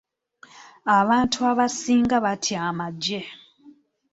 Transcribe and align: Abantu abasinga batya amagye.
Abantu 0.99 1.39
abasinga 1.51 2.15
batya 2.25 2.57
amagye. 2.69 3.21